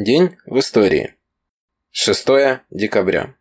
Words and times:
День 0.00 0.36
в 0.46 0.60
истории. 0.60 1.16
6 1.90 2.28
декабря. 2.70 3.34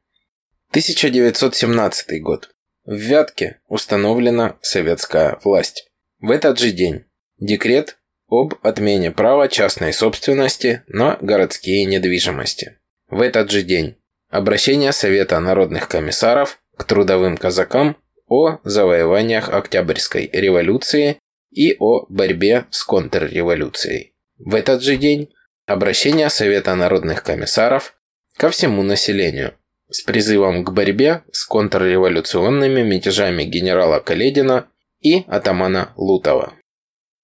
1917 0.72 2.20
год. 2.24 2.50
В 2.84 2.96
Вятке 2.96 3.62
установлена 3.68 4.58
советская 4.62 5.38
власть. 5.44 5.88
В 6.20 6.32
этот 6.32 6.58
же 6.58 6.72
день 6.72 7.06
декрет 7.38 8.00
об 8.28 8.56
отмене 8.64 9.12
права 9.12 9.50
частной 9.50 9.94
собственности 9.94 10.82
на 10.88 11.20
городские 11.22 11.86
недвижимости. 11.86 12.80
В 13.08 13.22
этот 13.22 13.52
же 13.52 13.62
день 13.62 13.96
обращение 14.32 14.94
Совета 14.94 15.40
народных 15.40 15.88
комиссаров 15.88 16.60
к 16.76 16.86
трудовым 16.86 17.38
казакам 17.38 17.98
о 18.26 18.58
завоеваниях 18.64 19.50
Октябрьской 19.50 20.28
революции 20.34 21.20
и 21.52 21.76
о 21.78 22.08
борьбе 22.10 22.66
с 22.72 22.84
контрреволюцией. 22.84 24.16
В 24.40 24.56
этот 24.56 24.82
же 24.82 24.98
день 24.98 25.32
обращение 25.68 26.30
Совета 26.30 26.74
народных 26.76 27.24
комиссаров 27.24 27.94
ко 28.38 28.50
всему 28.50 28.84
населению 28.84 29.54
с 29.90 30.02
призывом 30.02 30.64
к 30.64 30.72
борьбе 30.72 31.24
с 31.32 31.46
контрреволюционными 31.46 32.82
мятежами 32.82 33.44
генерала 33.44 34.00
Каледина 34.00 34.68
и 35.02 35.24
атамана 35.28 35.94
Лутова. 35.98 36.54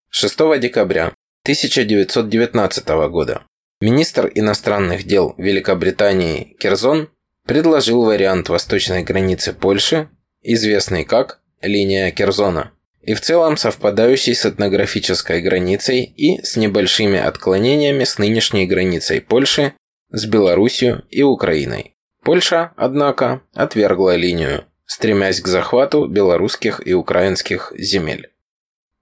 6 0.09 0.59
декабря 0.59 1.13
1919 1.43 2.87
года 3.09 3.43
министр 3.81 4.31
иностранных 4.35 5.05
дел 5.05 5.35
Великобритании 5.37 6.55
Керзон 6.59 7.09
предложил 7.45 8.03
вариант 8.03 8.49
восточной 8.49 9.03
границы 9.03 9.53
Польши, 9.53 10.09
известный 10.41 11.05
как 11.05 11.41
линия 11.61 12.11
Керзона, 12.11 12.73
и 13.03 13.13
в 13.13 13.21
целом 13.21 13.57
совпадающий 13.57 14.33
с 14.33 14.45
этнографической 14.45 15.41
границей 15.41 16.03
и 16.03 16.41
с 16.43 16.55
небольшими 16.55 17.19
отклонениями 17.19 18.05
с 18.05 18.17
нынешней 18.17 18.65
границей 18.65 19.21
Польши 19.21 19.73
с 20.09 20.25
Белоруссией 20.25 21.01
и 21.09 21.21
Украиной. 21.21 21.95
Польша, 22.23 22.71
однако, 22.77 23.41
отвергла 23.53 24.15
линию, 24.15 24.65
стремясь 24.85 25.41
к 25.41 25.47
захвату 25.47 26.07
белорусских 26.07 26.85
и 26.85 26.93
украинских 26.93 27.73
земель. 27.77 28.31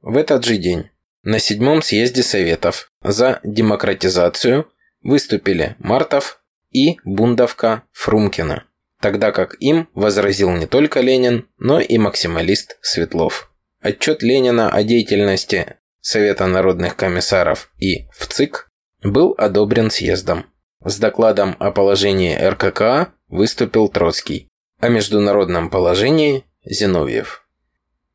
В 0.02 0.18
этот 0.18 0.44
же 0.44 0.58
день 0.58 0.90
на 1.22 1.38
седьмом 1.38 1.84
съезде 1.84 2.24
Советов 2.24 2.92
за 3.04 3.40
демократизацию 3.44 4.68
выступили 5.04 5.76
Мартов 5.78 6.42
и 6.72 6.98
Бундовка 7.04 7.84
Фрумкина, 7.92 8.64
тогда 9.00 9.32
как 9.32 9.56
им 9.60 9.88
возразил 9.94 10.50
не 10.52 10.66
только 10.66 11.02
Ленин, 11.02 11.48
но 11.60 11.80
и 11.80 12.00
максималист 12.00 12.80
Светлов. 12.82 13.51
Отчет 13.82 14.22
Ленина 14.22 14.70
о 14.72 14.84
деятельности 14.84 15.78
Совета 16.02 16.46
народных 16.46 16.96
комиссаров 16.96 17.72
и 17.80 18.08
ВЦИК 18.12 18.72
был 19.04 19.34
одобрен 19.38 19.90
съездом. 19.90 20.46
С 20.86 21.00
докладом 21.00 21.56
о 21.60 21.72
положении 21.72 22.36
РККА 22.36 23.14
выступил 23.28 23.90
Троцкий, 23.90 24.50
о 24.80 24.90
международном 24.90 25.72
положении– 25.72 26.44
Зиновьев. 26.64 27.48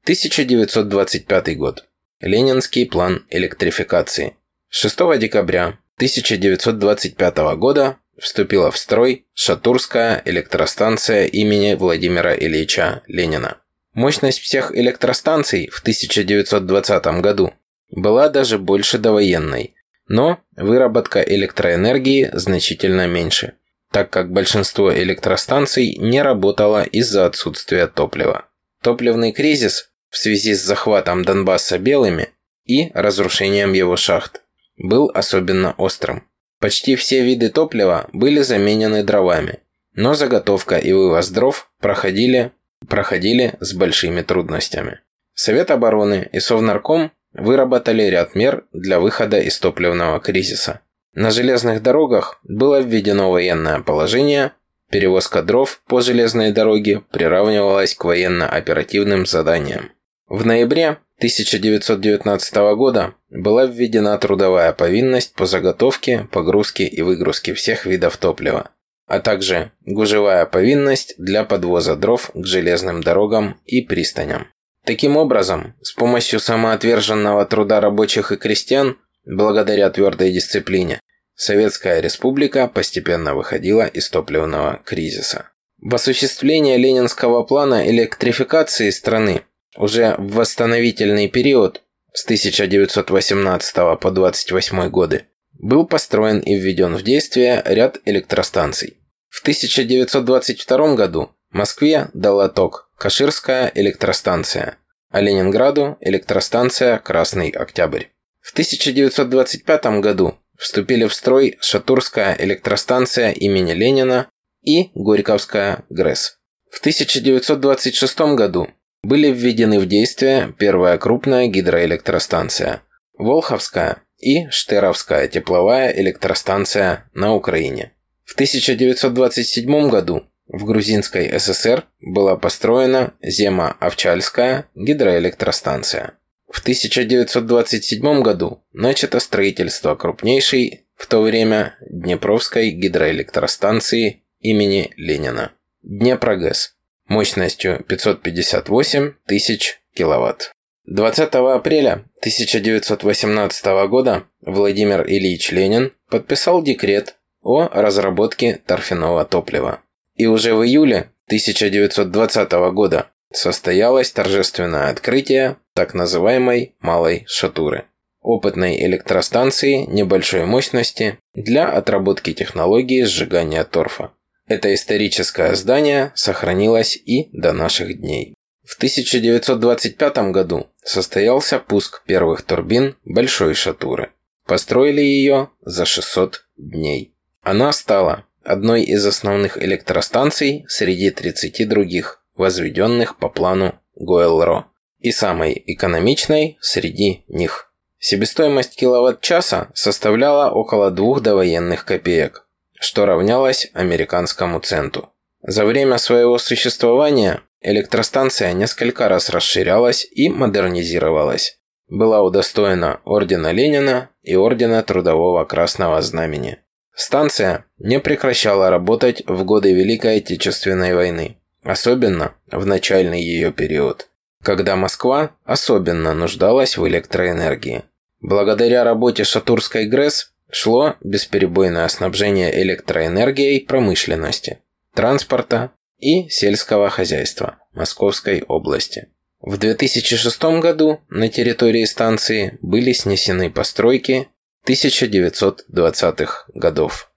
1925 0.04 1.56
год. 1.56 1.84
Ленинский 2.20 2.86
план 2.86 3.26
электрификации. 3.30 4.36
6 4.68 5.18
декабря 5.18 5.78
1925 5.96 7.38
года 7.56 7.96
вступила 8.20 8.70
в 8.70 8.78
строй 8.78 9.26
Шатурская 9.34 10.22
электростанция 10.24 11.26
имени 11.26 11.74
Владимира 11.74 12.36
Ильича 12.36 13.02
Ленина. 13.08 13.60
Мощность 13.96 14.40
всех 14.40 14.76
электростанций 14.76 15.68
в 15.68 15.80
1920 15.80 17.06
году 17.22 17.54
была 17.88 18.28
даже 18.28 18.58
больше 18.58 18.98
довоенной, 18.98 19.74
но 20.06 20.38
выработка 20.54 21.22
электроэнергии 21.22 22.28
значительно 22.34 23.06
меньше, 23.06 23.54
так 23.90 24.10
как 24.10 24.30
большинство 24.30 24.94
электростанций 24.94 25.96
не 25.96 26.20
работало 26.20 26.82
из-за 26.84 27.24
отсутствия 27.24 27.86
топлива. 27.86 28.44
Топливный 28.82 29.32
кризис 29.32 29.88
в 30.10 30.18
связи 30.18 30.54
с 30.54 30.62
захватом 30.62 31.24
Донбасса 31.24 31.78
белыми 31.78 32.28
и 32.66 32.90
разрушением 32.92 33.72
его 33.72 33.96
шахт 33.96 34.42
был 34.76 35.10
особенно 35.14 35.72
острым. 35.78 36.28
Почти 36.60 36.96
все 36.96 37.24
виды 37.24 37.48
топлива 37.48 38.10
были 38.12 38.42
заменены 38.42 39.02
дровами, 39.02 39.60
но 39.94 40.12
заготовка 40.12 40.76
и 40.76 40.92
вывоз 40.92 41.30
дров 41.30 41.70
проходили, 41.80 42.52
проходили 42.88 43.54
с 43.60 43.74
большими 43.74 44.22
трудностями. 44.22 45.00
Совет 45.34 45.70
обороны 45.70 46.28
и 46.32 46.40
Совнарком 46.40 47.12
выработали 47.32 48.02
ряд 48.04 48.34
мер 48.34 48.64
для 48.72 49.00
выхода 49.00 49.38
из 49.38 49.58
топливного 49.58 50.20
кризиса. 50.20 50.80
На 51.14 51.30
железных 51.30 51.82
дорогах 51.82 52.40
было 52.44 52.80
введено 52.80 53.30
военное 53.30 53.80
положение, 53.80 54.52
перевозка 54.90 55.42
дров 55.42 55.80
по 55.86 56.00
железной 56.00 56.52
дороге 56.52 57.02
приравнивалась 57.10 57.94
к 57.94 58.04
военно-оперативным 58.04 59.26
заданиям. 59.26 59.92
В 60.28 60.44
ноябре 60.44 60.98
1919 61.18 62.54
года 62.76 63.14
была 63.30 63.64
введена 63.64 64.18
трудовая 64.18 64.72
повинность 64.72 65.34
по 65.34 65.46
заготовке, 65.46 66.28
погрузке 66.30 66.84
и 66.84 67.00
выгрузке 67.00 67.54
всех 67.54 67.86
видов 67.86 68.16
топлива, 68.18 68.70
а 69.06 69.20
также 69.20 69.72
гужевая 69.84 70.46
повинность 70.46 71.14
для 71.18 71.44
подвоза 71.44 71.96
дров 71.96 72.30
к 72.34 72.44
железным 72.44 73.02
дорогам 73.02 73.60
и 73.64 73.82
пристаням. 73.82 74.48
Таким 74.84 75.16
образом, 75.16 75.74
с 75.82 75.92
помощью 75.92 76.38
самоотверженного 76.38 77.44
труда 77.46 77.80
рабочих 77.80 78.32
и 78.32 78.36
крестьян, 78.36 78.98
благодаря 79.24 79.90
твердой 79.90 80.32
дисциплине, 80.32 81.00
Советская 81.34 82.00
Республика 82.00 82.66
постепенно 82.66 83.34
выходила 83.34 83.86
из 83.86 84.08
топливного 84.08 84.80
кризиса. 84.84 85.50
В 85.80 85.94
осуществление 85.94 86.78
ленинского 86.78 87.42
плана 87.42 87.88
электрификации 87.88 88.90
страны 88.90 89.42
уже 89.76 90.14
в 90.18 90.34
восстановительный 90.34 91.28
период 91.28 91.82
с 92.12 92.24
1918 92.24 94.00
по 94.00 94.10
28 94.10 94.88
годы 94.88 95.26
был 95.58 95.86
построен 95.86 96.40
и 96.40 96.54
введен 96.54 96.96
в 96.96 97.02
действие 97.02 97.62
ряд 97.64 97.98
электростанций. 98.04 98.98
В 99.28 99.40
1922 99.40 100.94
году 100.94 101.30
Москве 101.50 102.08
дала 102.14 102.48
ток 102.48 102.90
Каширская 102.98 103.70
электростанция, 103.74 104.78
а 105.10 105.20
Ленинграду 105.20 105.96
электростанция 106.00 106.98
Красный 106.98 107.50
Октябрь. 107.50 108.04
В 108.40 108.52
1925 108.52 110.00
году 110.00 110.38
вступили 110.56 111.06
в 111.06 111.14
строй 111.14 111.58
Шатурская 111.60 112.36
электростанция 112.38 113.32
имени 113.32 113.72
Ленина 113.72 114.28
и 114.62 114.90
Горьковская 114.94 115.84
ГРЭС. 115.90 116.38
В 116.70 116.80
1926 116.80 118.20
году 118.34 118.68
были 119.02 119.30
введены 119.30 119.78
в 119.78 119.86
действие 119.86 120.54
первая 120.58 120.98
крупная 120.98 121.46
гидроэлектростанция– 121.46 122.82
Волховская 123.18 124.02
и 124.18 124.48
Штеровская 124.50 125.28
тепловая 125.28 125.92
электростанция 125.92 127.08
на 127.14 127.34
Украине. 127.34 127.92
В 128.24 128.34
1927 128.34 129.88
году 129.88 130.24
в 130.48 130.64
Грузинской 130.64 131.38
ССР 131.38 131.84
была 132.00 132.36
построена 132.36 133.14
Зема-Овчальская 133.20 134.68
гидроэлектростанция. 134.74 136.18
В 136.48 136.60
1927 136.60 138.22
году 138.22 138.62
начато 138.72 139.20
строительство 139.20 139.94
крупнейшей 139.96 140.86
в 140.94 141.06
то 141.06 141.20
время 141.20 141.76
Днепровской 141.90 142.70
гидроэлектростанции 142.70 144.22
имени 144.40 144.92
Ленина. 144.96 145.52
Днепрогэс 145.82 146.76
мощностью 147.08 147.84
558 147.84 149.12
тысяч 149.26 149.80
киловатт. 149.94 150.52
20 150.86 151.34
апреля 151.34 152.04
1918 152.20 153.66
года 153.88 154.22
Владимир 154.40 155.04
Ильич 155.04 155.50
Ленин 155.50 155.92
подписал 156.08 156.62
декрет 156.62 157.16
о 157.42 157.66
разработке 157.66 158.60
торфяного 158.64 159.24
топлива. 159.24 159.80
И 160.14 160.26
уже 160.26 160.54
в 160.54 160.64
июле 160.64 161.10
1920 161.26 162.52
года 162.72 163.06
состоялось 163.32 164.12
торжественное 164.12 164.90
открытие 164.90 165.56
так 165.74 165.92
называемой 165.92 166.76
«Малой 166.78 167.24
Шатуры»– 167.26 167.86
опытной 168.20 168.80
электростанции 168.86 169.86
небольшой 169.86 170.44
мощности 170.46 171.18
для 171.34 171.68
отработки 171.68 172.32
технологии 172.32 173.02
сжигания 173.02 173.64
торфа. 173.64 174.12
Это 174.46 174.72
историческое 174.72 175.56
здание 175.56 176.12
сохранилось 176.14 176.96
и 176.96 177.28
до 177.32 177.52
наших 177.52 178.00
дней. 178.00 178.35
В 178.66 178.76
1925 178.78 180.32
году 180.32 180.66
состоялся 180.82 181.60
пуск 181.60 182.02
первых 182.04 182.42
турбин 182.42 182.96
Большой 183.04 183.54
Шатуры. 183.54 184.10
Построили 184.44 185.00
ее 185.00 185.50
за 185.60 185.84
600 185.84 186.44
дней. 186.56 187.14
Она 187.42 187.70
стала 187.70 188.24
одной 188.42 188.82
из 188.82 189.06
основных 189.06 189.56
электростанций 189.56 190.64
среди 190.66 191.10
30 191.10 191.68
других, 191.68 192.24
возведенных 192.34 193.18
по 193.18 193.28
плану 193.28 193.78
Гойл-Ро, 193.94 194.64
и 194.98 195.12
самой 195.12 195.62
экономичной 195.64 196.58
среди 196.60 197.24
них. 197.28 197.72
Себестоимость 197.98 198.74
киловатт-часа 198.74 199.70
составляла 199.74 200.50
около 200.50 200.90
двух 200.90 201.22
довоенных 201.22 201.84
копеек, 201.84 202.48
что 202.80 203.06
равнялось 203.06 203.70
американскому 203.74 204.58
центу. 204.58 205.10
За 205.40 205.64
время 205.64 205.98
своего 205.98 206.38
существования 206.38 207.42
электростанция 207.66 208.52
несколько 208.52 209.08
раз 209.08 209.28
расширялась 209.28 210.06
и 210.10 210.28
модернизировалась. 210.28 211.58
Была 211.88 212.22
удостоена 212.22 213.00
Ордена 213.04 213.52
Ленина 213.52 214.10
и 214.22 214.36
Ордена 214.36 214.82
Трудового 214.82 215.44
Красного 215.44 216.00
Знамени. 216.00 216.58
Станция 216.94 217.66
не 217.78 218.00
прекращала 218.00 218.70
работать 218.70 219.22
в 219.26 219.44
годы 219.44 219.72
Великой 219.72 220.18
Отечественной 220.18 220.94
войны, 220.94 221.38
особенно 221.62 222.34
в 222.50 222.64
начальный 222.66 223.20
ее 223.20 223.52
период, 223.52 224.08
когда 224.42 224.76
Москва 224.76 225.32
особенно 225.44 226.14
нуждалась 226.14 226.78
в 226.78 226.86
электроэнергии. 226.86 227.82
Благодаря 228.20 228.84
работе 228.84 229.24
Шатурской 229.24 229.86
ГРЭС 229.86 230.32
шло 230.50 230.94
бесперебойное 231.00 231.86
снабжение 231.88 232.62
электроэнергией 232.62 233.66
промышленности, 233.66 234.60
транспорта 234.94 235.72
и 235.98 236.28
сельского 236.28 236.90
хозяйства 236.90 237.58
Московской 237.72 238.42
области. 238.42 239.08
В 239.40 239.58
2006 239.58 240.42
году 240.60 241.00
на 241.08 241.28
территории 241.28 241.84
станции 241.84 242.58
были 242.62 242.92
снесены 242.92 243.50
постройки 243.50 244.28
1920-х 244.66 246.46
годов. 246.54 247.10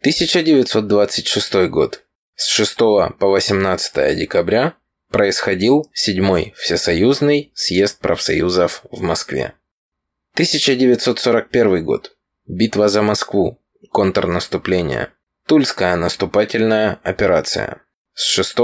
1926 0.00 1.68
год. 1.68 2.04
С 2.34 2.48
6 2.48 2.78
по 2.78 3.28
18 3.28 4.16
декабря 4.16 4.74
происходил 5.10 5.90
7 5.92 6.52
Всесоюзный 6.54 7.52
съезд 7.54 7.98
профсоюзов 7.98 8.82
в 8.90 9.02
Москве. 9.02 9.54
1941 10.34 11.84
год. 11.84 12.16
Битва 12.46 12.88
за 12.88 13.02
Москву. 13.02 13.60
Контрнаступление. 13.90 15.10
Тульская 15.46 15.96
наступательная 15.96 17.00
операция. 17.02 17.82
С 18.14 18.26
6 18.26 18.56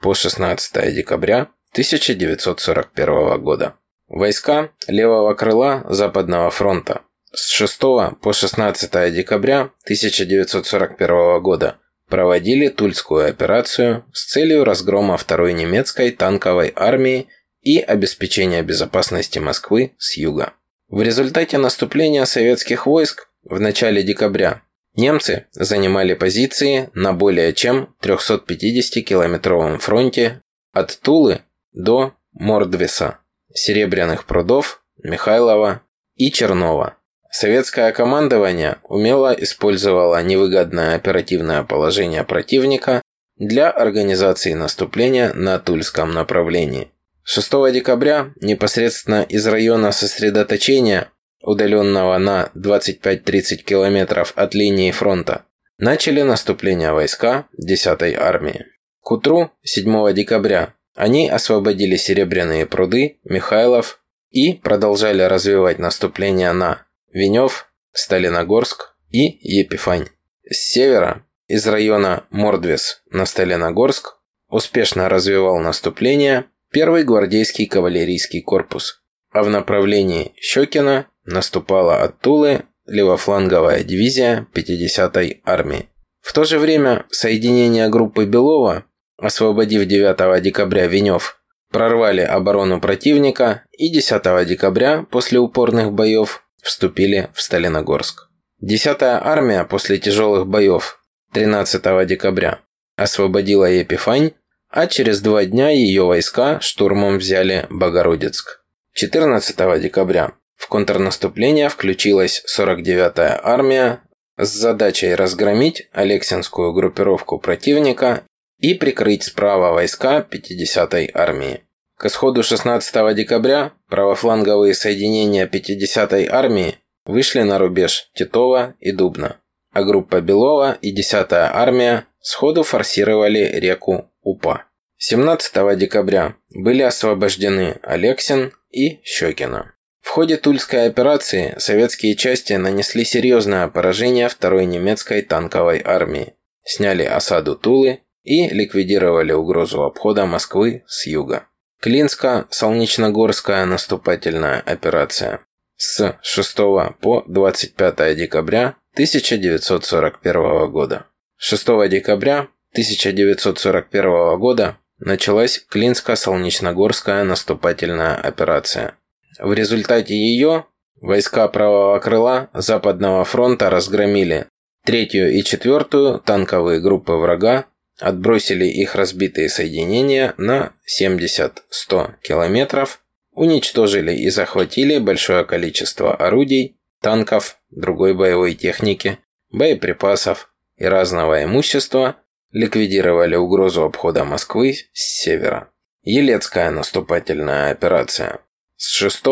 по 0.00 0.14
16 0.14 0.94
декабря 0.94 1.48
1941 1.72 3.42
года. 3.42 3.74
Войска 4.08 4.70
левого 4.86 5.34
крыла 5.34 5.84
Западного 5.88 6.50
фронта. 6.50 7.02
С 7.32 7.48
6 7.50 7.80
по 8.20 8.32
16 8.32 9.12
декабря 9.14 9.70
1941 9.84 11.42
года 11.42 11.78
проводили 12.08 12.68
Тульскую 12.68 13.26
операцию 13.26 14.04
с 14.12 14.26
целью 14.26 14.64
разгрома 14.64 15.16
второй 15.16 15.54
немецкой 15.54 16.10
танковой 16.10 16.72
армии 16.76 17.28
и 17.62 17.78
обеспечения 17.78 18.62
безопасности 18.62 19.38
Москвы 19.38 19.94
с 19.98 20.16
юга. 20.16 20.52
В 20.88 21.00
результате 21.00 21.56
наступления 21.56 22.26
советских 22.26 22.86
войск 22.86 23.28
в 23.44 23.58
начале 23.58 24.02
декабря 24.02 24.62
немцы 24.94 25.46
занимали 25.52 26.14
позиции 26.14 26.90
на 26.94 27.12
более 27.12 27.52
чем 27.52 27.94
350-километровом 28.02 29.78
фронте 29.78 30.42
от 30.72 30.98
Тулы 31.00 31.42
до 31.72 32.14
Мордвеса, 32.32 33.18
Серебряных 33.52 34.24
прудов, 34.26 34.82
Михайлова 35.02 35.82
и 36.16 36.30
Чернова. 36.30 36.96
Советское 37.30 37.90
командование 37.92 38.76
умело 38.82 39.32
использовало 39.32 40.22
невыгодное 40.22 40.94
оперативное 40.94 41.62
положение 41.62 42.24
противника 42.24 43.00
для 43.36 43.70
организации 43.70 44.52
наступления 44.52 45.32
на 45.32 45.58
Тульском 45.58 46.12
направлении. 46.12 46.90
6 47.24 47.72
декабря 47.72 48.32
непосредственно 48.40 49.22
из 49.22 49.46
района 49.46 49.92
сосредоточения, 49.92 51.08
удаленного 51.42 52.18
на 52.18 52.50
25-30 52.54 53.56
километров 53.64 54.32
от 54.36 54.54
линии 54.54 54.90
фронта, 54.90 55.44
начали 55.78 56.22
наступление 56.22 56.92
войска 56.92 57.46
10-й 57.60 58.14
армии. 58.14 58.66
К 59.00 59.12
утру 59.12 59.50
7 59.62 60.12
декабря 60.14 60.74
они 60.94 61.28
освободили 61.28 61.96
Серебряные 61.96 62.66
пруды, 62.66 63.18
Михайлов 63.24 64.00
и 64.30 64.54
продолжали 64.54 65.22
развивать 65.22 65.78
наступление 65.78 66.52
на 66.52 66.86
Венев, 67.12 67.72
Сталиногорск 67.92 68.94
и 69.10 69.38
Епифань. 69.58 70.08
С 70.48 70.72
севера, 70.72 71.26
из 71.46 71.66
района 71.66 72.24
Мордвес 72.30 73.02
на 73.10 73.26
Сталиногорск, 73.26 74.16
успешно 74.48 75.08
развивал 75.08 75.58
наступление 75.58 76.46
первый 76.70 77.04
гвардейский 77.04 77.66
кавалерийский 77.66 78.42
корпус, 78.42 79.02
а 79.30 79.42
в 79.42 79.50
направлении 79.50 80.34
Щекина 80.36 81.06
наступала 81.24 82.02
от 82.02 82.18
Тулы 82.20 82.62
левофланговая 82.86 83.84
дивизия 83.84 84.46
50-й 84.54 85.40
армии. 85.44 85.88
В 86.20 86.32
то 86.32 86.44
же 86.44 86.58
время 86.58 87.06
соединения 87.10 87.88
группы 87.88 88.24
Белова, 88.24 88.84
освободив 89.18 89.86
9 89.86 90.42
декабря 90.42 90.86
Венев, 90.86 91.40
прорвали 91.70 92.20
оборону 92.20 92.80
противника 92.80 93.64
и 93.72 93.92
10 93.92 94.46
декабря 94.46 95.06
после 95.10 95.38
упорных 95.38 95.92
боев 95.92 96.42
вступили 96.62 97.30
в 97.34 97.42
Сталиногорск. 97.42 98.28
10-я 98.62 99.20
армия 99.22 99.64
после 99.64 99.98
тяжелых 99.98 100.46
боев 100.46 101.00
13 101.32 102.06
декабря 102.06 102.60
освободила 102.96 103.64
Епифань 103.64 104.32
а 104.72 104.86
через 104.86 105.20
два 105.20 105.44
дня 105.44 105.68
ее 105.68 106.04
войска 106.04 106.58
штурмом 106.60 107.18
взяли 107.18 107.66
Богородицк. 107.68 108.62
14 108.94 109.80
декабря 109.80 110.32
в 110.62 110.68
контрнаступление 110.68 111.68
включилась 111.68 112.44
49-я 112.56 113.40
армия 113.42 114.00
с 114.38 114.48
задачей 114.48 115.12
разгромить 115.12 115.88
Алексинскую 115.90 116.72
группировку 116.72 117.40
противника 117.40 118.22
и 118.60 118.74
прикрыть 118.74 119.24
справа 119.24 119.72
войска 119.72 120.24
50-й 120.30 121.10
армии. 121.12 121.64
К 121.98 122.06
исходу 122.06 122.44
16 122.44 123.16
декабря 123.16 123.72
правофланговые 123.88 124.74
соединения 124.74 125.48
50-й 125.48 126.28
армии 126.28 126.76
вышли 127.06 127.42
на 127.42 127.58
рубеж 127.58 128.10
Титова 128.14 128.76
и 128.78 128.92
Дубна, 128.92 129.38
а 129.72 129.82
группа 129.82 130.20
Белова 130.20 130.78
и 130.80 130.96
10-я 130.96 131.52
армия 131.52 132.06
сходу 132.20 132.62
форсировали 132.62 133.58
реку 133.58 134.08
УПА. 134.22 134.66
17 134.98 135.76
декабря 135.76 136.36
были 136.50 136.82
освобождены 136.82 137.80
Алексин 137.82 138.52
и 138.70 139.00
Щекино. 139.02 139.72
Ходе 140.12 140.36
Тульской 140.36 140.88
операции 140.88 141.54
советские 141.56 142.16
части 142.16 142.52
нанесли 142.52 143.02
серьезное 143.02 143.66
поражение 143.68 144.28
второй 144.28 144.66
немецкой 144.66 145.22
танковой 145.22 145.80
армии, 145.82 146.34
сняли 146.64 147.02
осаду 147.02 147.56
Тулы 147.56 148.00
и 148.22 148.46
ликвидировали 148.50 149.32
угрозу 149.32 149.84
обхода 149.84 150.26
Москвы 150.26 150.84
с 150.86 151.06
юга. 151.06 151.46
Клинско-Солнечногорская 151.80 153.64
наступательная 153.64 154.60
операция 154.60 155.46
с 155.76 156.18
6 156.20 156.56
по 157.00 157.24
25 157.26 158.14
декабря 158.14 158.76
1941 158.92 160.70
года. 160.70 161.06
6 161.38 161.88
декабря 161.88 162.48
1941 162.72 164.38
года 164.38 164.76
началась 164.98 165.64
Клинско-Солнечногорская 165.70 167.24
наступательная 167.24 168.14
операция. 168.14 168.98
В 169.38 169.52
результате 169.52 170.14
ее 170.14 170.66
войска 171.00 171.48
правого 171.48 171.98
крыла 171.98 172.50
Западного 172.52 173.24
фронта 173.24 173.70
разгромили 173.70 174.46
третью 174.84 175.32
и 175.32 175.42
четвертую 175.42 176.18
танковые 176.20 176.80
группы 176.80 177.12
врага, 177.12 177.66
отбросили 178.00 178.66
их 178.66 178.94
разбитые 178.94 179.48
соединения 179.48 180.34
на 180.36 180.72
70-100 181.00 182.14
километров, 182.22 183.02
уничтожили 183.32 184.14
и 184.14 184.28
захватили 184.30 184.98
большое 184.98 185.44
количество 185.44 186.14
орудий, 186.14 186.76
танков, 187.00 187.58
другой 187.70 188.14
боевой 188.14 188.54
техники, 188.54 189.18
боеприпасов 189.50 190.52
и 190.76 190.84
разного 190.84 191.44
имущества, 191.44 192.16
ликвидировали 192.50 193.34
угрозу 193.34 193.84
обхода 193.84 194.24
Москвы 194.24 194.74
с 194.92 195.22
севера. 195.22 195.70
Елецкая 196.02 196.70
наступательная 196.70 197.70
операция 197.70 198.40
с 198.84 198.94
6 198.94 199.22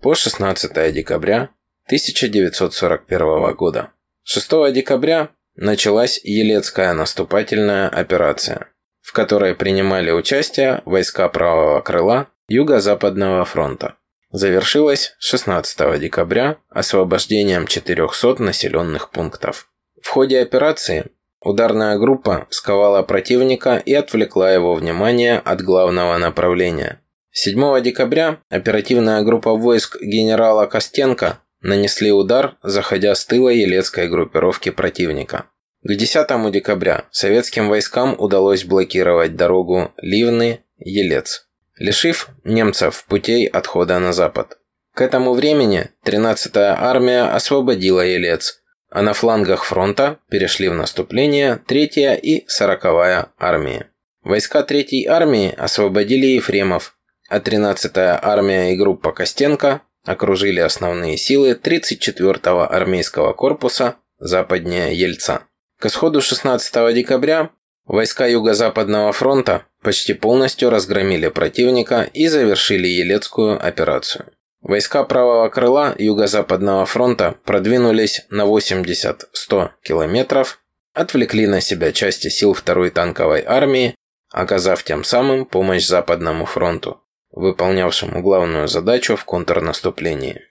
по 0.00 0.14
16 0.14 0.92
декабря 0.92 1.50
1941 1.86 3.54
года. 3.56 3.90
6 4.22 4.72
декабря 4.72 5.30
началась 5.56 6.20
Елецкая 6.22 6.92
наступательная 6.92 7.88
операция, 7.88 8.68
в 9.00 9.12
которой 9.12 9.56
принимали 9.56 10.12
участие 10.12 10.82
войска 10.84 11.28
правого 11.28 11.80
крыла 11.80 12.28
Юго-Западного 12.46 13.44
фронта. 13.44 13.96
Завершилась 14.30 15.16
16 15.18 15.98
декабря 15.98 16.58
освобождением 16.68 17.66
400 17.66 18.40
населенных 18.40 19.10
пунктов. 19.10 19.72
В 20.00 20.06
ходе 20.06 20.38
операции 20.40 21.06
ударная 21.40 21.98
группа 21.98 22.46
сковала 22.50 23.02
противника 23.02 23.76
и 23.76 23.92
отвлекла 23.92 24.52
его 24.52 24.76
внимание 24.76 25.40
от 25.40 25.62
главного 25.62 26.16
направления. 26.16 26.99
7 27.32 27.80
декабря 27.80 28.40
оперативная 28.48 29.22
группа 29.22 29.54
войск 29.54 30.00
генерала 30.00 30.66
Костенко 30.66 31.38
нанесли 31.60 32.10
удар, 32.10 32.56
заходя 32.62 33.14
с 33.14 33.24
тыла 33.24 33.50
елецкой 33.50 34.08
группировки 34.08 34.70
противника. 34.70 35.46
К 35.82 35.94
10 35.94 36.52
декабря 36.52 37.04
советским 37.10 37.68
войскам 37.68 38.16
удалось 38.18 38.64
блокировать 38.64 39.36
дорогу 39.36 39.92
Ливны-Елец, 40.02 41.46
лишив 41.76 42.28
немцев 42.44 43.04
путей 43.08 43.46
отхода 43.46 43.98
на 43.98 44.12
запад. 44.12 44.58
К 44.94 45.02
этому 45.02 45.32
времени 45.32 45.88
13-я 46.04 46.76
армия 46.78 47.22
освободила 47.22 48.00
Елец, 48.00 48.60
а 48.90 49.02
на 49.02 49.12
флангах 49.12 49.64
фронта 49.64 50.18
перешли 50.28 50.68
в 50.68 50.74
наступление 50.74 51.60
3-я 51.68 52.16
и 52.16 52.44
40-я 52.46 53.28
армии. 53.38 53.86
Войска 54.22 54.66
3-й 54.68 55.06
армии 55.06 55.54
освободили 55.56 56.26
Ефремов, 56.26 56.96
а 57.30 57.38
13-я 57.38 58.18
армия 58.20 58.74
и 58.74 58.76
группа 58.76 59.12
Костенко 59.12 59.82
окружили 60.04 60.58
основные 60.58 61.16
силы 61.16 61.52
34-го 61.52 62.62
армейского 62.62 63.32
корпуса 63.32 63.96
западнее 64.18 64.94
Ельца. 64.94 65.44
К 65.78 65.86
исходу 65.86 66.20
16 66.20 66.92
декабря 66.92 67.50
войска 67.86 68.26
Юго-Западного 68.26 69.12
фронта 69.12 69.64
почти 69.80 70.12
полностью 70.12 70.70
разгромили 70.70 71.28
противника 71.28 72.02
и 72.02 72.26
завершили 72.26 72.88
Елецкую 72.88 73.64
операцию. 73.64 74.26
Войска 74.60 75.04
правого 75.04 75.48
крыла 75.50 75.94
Юго-Западного 75.96 76.84
фронта 76.84 77.36
продвинулись 77.44 78.26
на 78.30 78.42
80-100 78.42 79.70
километров, 79.84 80.60
отвлекли 80.94 81.46
на 81.46 81.60
себя 81.60 81.92
части 81.92 82.28
сил 82.28 82.54
второй 82.54 82.90
танковой 82.90 83.44
армии, 83.46 83.94
оказав 84.32 84.82
тем 84.82 85.04
самым 85.04 85.46
помощь 85.46 85.86
Западному 85.86 86.44
фронту, 86.44 87.00
выполнявшему 87.30 88.22
главную 88.22 88.68
задачу 88.68 89.16
в 89.16 89.24
контрнаступлении. 89.24 90.42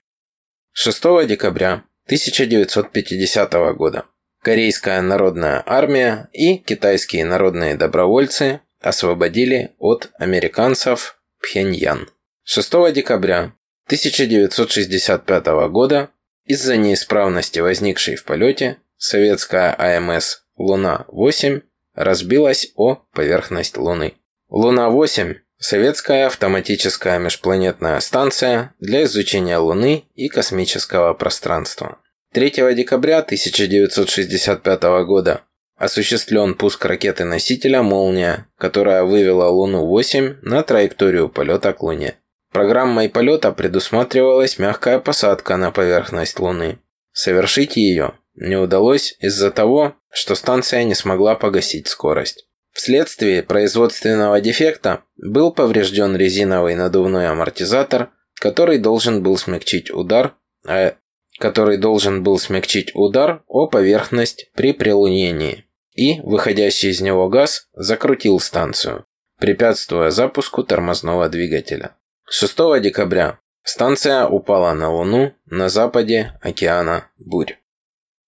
6 0.72 1.26
декабря 1.26 1.84
1950 2.06 3.52
года 3.76 4.06
Корейская 4.42 5.02
народная 5.02 5.62
армия 5.66 6.30
и 6.32 6.56
китайские 6.56 7.26
народные 7.26 7.74
добровольцы 7.74 8.60
освободили 8.80 9.74
от 9.78 10.10
американцев 10.18 11.20
Пхеньян. 11.42 12.08
6 12.44 12.92
декабря 12.92 13.52
1965 13.86 15.46
года 15.68 16.10
из-за 16.44 16.78
неисправности, 16.78 17.60
возникшей 17.60 18.16
в 18.16 18.24
полете, 18.24 18.78
советская 18.96 19.74
АМС 19.78 20.38
«Луна-8» 20.56 21.62
разбилась 21.94 22.72
о 22.76 22.96
поверхность 23.12 23.76
Луны. 23.76 24.14
«Луна-8»– 24.48 25.36
советская 25.60 26.26
автоматическая 26.26 27.18
межпланетная 27.18 28.00
станция 28.00 28.74
для 28.80 29.04
изучения 29.04 29.58
Луны 29.58 30.04
и 30.14 30.28
космического 30.28 31.14
пространства. 31.14 31.98
3 32.32 32.74
декабря 32.74 33.18
1965 33.18 34.82
года 35.04 35.42
осуществлен 35.76 36.54
пуск 36.54 36.84
ракеты-носителя 36.84 37.82
«Молния», 37.82 38.46
которая 38.58 39.04
вывела 39.04 39.48
Луну-8 39.48 40.38
на 40.42 40.62
траекторию 40.62 41.28
полета 41.28 41.72
к 41.72 41.82
Луне. 41.82 42.16
Программой 42.52 43.08
полета 43.08 43.52
предусматривалась 43.52 44.58
мягкая 44.58 44.98
посадка 44.98 45.56
на 45.56 45.70
поверхность 45.70 46.38
Луны. 46.38 46.78
Совершить 47.12 47.76
ее 47.76 48.14
не 48.34 48.56
удалось 48.56 49.16
из-за 49.20 49.50
того, 49.50 49.94
что 50.10 50.34
станция 50.34 50.84
не 50.84 50.94
смогла 50.94 51.34
погасить 51.34 51.88
скорость. 51.88 52.46
Вследствие 52.72 53.42
производственного 53.42 54.40
дефекта 54.40 55.02
был 55.16 55.52
поврежден 55.52 56.16
резиновый 56.16 56.74
надувной 56.74 57.28
амортизатор, 57.28 58.10
который 58.34 58.78
должен 58.78 59.22
был 59.22 59.36
смягчить 59.36 59.90
удар, 59.90 60.34
а 60.66 60.94
который 61.38 61.78
должен 61.78 62.22
был 62.22 62.38
смягчить 62.38 62.92
удар 62.94 63.42
о 63.46 63.66
поверхность 63.66 64.50
при 64.54 64.72
прилунении. 64.72 65.66
И 65.94 66.20
выходящий 66.20 66.90
из 66.90 67.00
него 67.00 67.28
газ 67.28 67.68
закрутил 67.74 68.38
станцию, 68.40 69.06
препятствуя 69.38 70.10
запуску 70.10 70.62
тормозного 70.62 71.28
двигателя. 71.28 71.96
6 72.28 72.80
декабря 72.80 73.40
станция 73.64 74.26
упала 74.26 74.72
на 74.72 74.92
Луну 74.92 75.34
на 75.46 75.68
западе 75.68 76.38
океана 76.40 77.08
Бурь. 77.18 77.56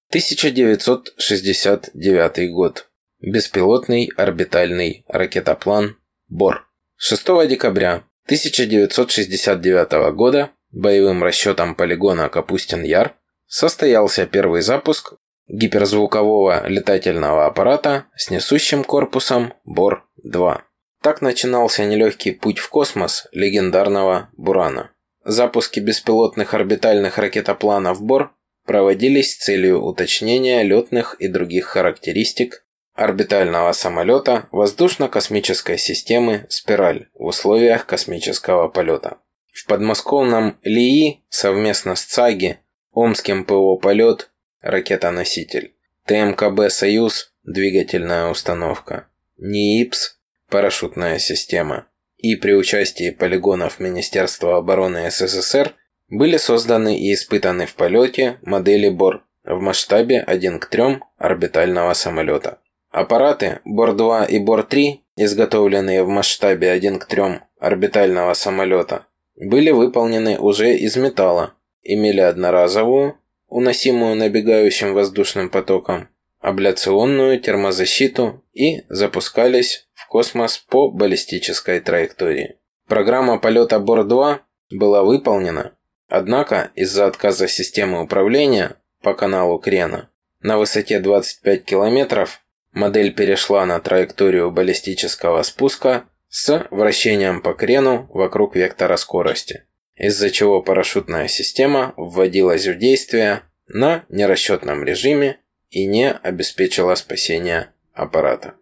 1969 0.08 2.52
год. 2.52 2.88
Беспилотный 3.22 4.10
орбитальный 4.16 5.04
ракетоплан 5.06 5.96
БОР. 6.28 6.66
6 6.96 7.46
декабря 7.46 8.02
1969 8.24 10.12
года 10.12 10.50
боевым 10.72 11.22
расчетом 11.22 11.76
полигона 11.76 12.28
Капустин-Яр 12.28 13.14
состоялся 13.46 14.26
первый 14.26 14.62
запуск 14.62 15.14
гиперзвукового 15.46 16.66
летательного 16.66 17.46
аппарата 17.46 18.06
с 18.16 18.28
несущим 18.28 18.82
корпусом 18.82 19.54
БОР-2. 19.66 20.62
Так 21.00 21.22
начинался 21.22 21.84
нелегкий 21.84 22.32
путь 22.32 22.58
в 22.58 22.68
космос 22.70 23.28
легендарного 23.30 24.30
Бурана. 24.36 24.90
Запуски 25.24 25.78
беспилотных 25.78 26.54
орбитальных 26.54 27.18
ракетопланов 27.18 28.02
БОР 28.02 28.32
проводились 28.66 29.34
с 29.34 29.44
целью 29.44 29.80
уточнения 29.84 30.64
летных 30.64 31.14
и 31.20 31.28
других 31.28 31.66
характеристик 31.66 32.61
орбитального 32.94 33.72
самолета 33.72 34.48
воздушно-космической 34.52 35.78
системы 35.78 36.46
«Спираль» 36.48 37.08
в 37.14 37.24
условиях 37.26 37.86
космического 37.86 38.68
полета. 38.68 39.18
В 39.52 39.66
подмосковном 39.66 40.58
ЛИИ 40.62 41.22
совместно 41.28 41.94
с 41.94 42.04
ЦАГИ, 42.04 42.58
Омским 42.92 43.44
ПО 43.44 43.76
«Полет», 43.76 44.30
ракетоноситель, 44.60 45.74
ТМКБ 46.06 46.70
«Союз», 46.70 47.32
двигательная 47.44 48.28
установка, 48.28 49.08
НИИПС, 49.38 50.18
парашютная 50.48 51.18
система, 51.18 51.86
и 52.18 52.36
при 52.36 52.52
участии 52.52 53.10
полигонов 53.10 53.80
Министерства 53.80 54.58
обороны 54.58 55.10
СССР 55.10 55.74
были 56.08 56.36
созданы 56.36 56.98
и 56.98 57.14
испытаны 57.14 57.66
в 57.66 57.74
полете 57.74 58.38
модели 58.42 58.88
БОР 58.88 59.24
в 59.44 59.60
масштабе 59.60 60.20
1 60.20 60.60
к 60.60 60.66
3 60.66 61.00
орбитального 61.16 61.94
самолета. 61.94 62.58
Аппараты 62.92 63.60
БОР-2 63.64 64.28
и 64.28 64.38
БОР-3, 64.38 65.00
изготовленные 65.16 66.04
в 66.04 66.08
масштабе 66.08 66.70
1 66.70 66.98
к 66.98 67.06
3 67.06 67.40
орбитального 67.58 68.34
самолета, 68.34 69.06
были 69.34 69.70
выполнены 69.70 70.38
уже 70.38 70.76
из 70.76 70.96
металла, 70.96 71.54
имели 71.82 72.20
одноразовую, 72.20 73.16
уносимую 73.48 74.14
набегающим 74.16 74.92
воздушным 74.92 75.48
потоком, 75.48 76.08
абляционную 76.40 77.40
термозащиту 77.40 78.44
и 78.52 78.82
запускались 78.90 79.88
космос 80.12 80.58
по 80.58 80.90
баллистической 80.90 81.80
траектории. 81.80 82.56
Программа 82.86 83.38
полета 83.38 83.78
Бор-2 83.78 84.40
была 84.70 85.02
выполнена, 85.02 85.72
однако 86.10 86.70
из-за 86.74 87.06
отказа 87.06 87.48
системы 87.48 88.02
управления 88.02 88.76
по 89.00 89.14
каналу 89.14 89.58
крена 89.58 90.10
на 90.42 90.58
высоте 90.58 91.00
25 91.00 91.64
километров 91.64 92.42
модель 92.72 93.14
перешла 93.14 93.64
на 93.66 93.78
траекторию 93.80 94.50
баллистического 94.50 95.42
спуска 95.42 96.04
с 96.28 96.66
вращением 96.70 97.42
по 97.42 97.52
крену 97.54 98.08
вокруг 98.12 98.56
вектора 98.56 98.96
скорости, 98.96 99.64
из-за 99.94 100.30
чего 100.30 100.62
парашютная 100.62 101.28
система 101.28 101.94
вводилась 101.96 102.66
в 102.66 102.78
действие 102.78 103.42
на 103.68 104.04
нерасчетном 104.08 104.84
режиме 104.84 105.38
и 105.70 105.86
не 105.86 106.10
обеспечила 106.10 106.94
спасение 106.94 107.70
аппарата. 107.92 108.54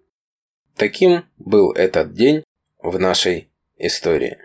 Таким 0.76 1.24
был 1.38 1.72
этот 1.72 2.14
день 2.14 2.44
в 2.78 2.98
нашей 2.98 3.50
истории. 3.76 4.38